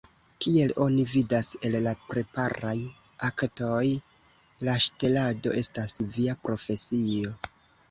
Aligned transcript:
Kiel 0.43 0.71
oni 0.85 1.03
vidas 1.09 1.49
el 1.69 1.77
la 1.87 1.93
preparaj 2.13 2.73
aktoj, 3.29 3.85
la 4.69 4.77
ŝtelado 4.89 5.55
estas 5.65 5.97
via 6.19 6.41
profesio! 6.49 7.39